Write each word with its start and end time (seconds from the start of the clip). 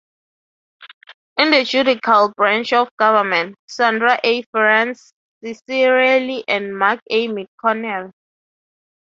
In 1.37 1.51
the 1.51 1.63
judicial 1.63 2.33
branch 2.35 2.73
of 2.73 2.89
government, 2.97 3.55
Sandra 3.67 4.19
A. 4.23 4.41
Ference 4.45 5.13
Cicirelli 5.43 6.43
and 6.47 6.75
Mark 6.75 7.01
A. 7.11 7.27
McConnell. 7.27 8.11